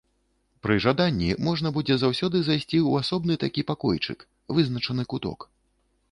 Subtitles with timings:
[0.67, 4.25] Пры жаданні можна будзе заўсёды зайсці ў асобны такі пакойчык,
[4.59, 5.39] вызначаны куток.